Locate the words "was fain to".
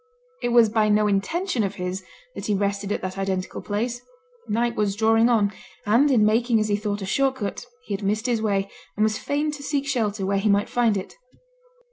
9.03-9.61